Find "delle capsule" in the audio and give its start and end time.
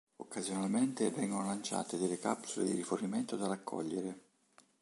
1.95-2.65